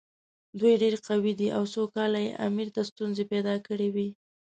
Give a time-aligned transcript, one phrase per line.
[0.59, 4.07] دوی ډېر قوي دي او څو کاله یې امیر ته ستونزې پیدا کړې وې.